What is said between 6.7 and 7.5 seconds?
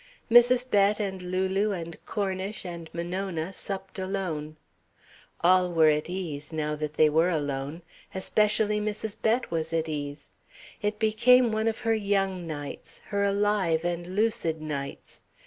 that they were